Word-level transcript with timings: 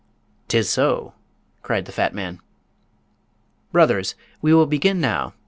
"'Tis 0.47 0.67
so!" 0.67 1.13
cried 1.61 1.85
the 1.85 1.91
fat 1.91 2.11
man. 2.11 2.39
"Brothers! 3.71 4.15
we 4.41 4.51
will 4.51 4.65
begin 4.65 4.99
now. 4.99 5.35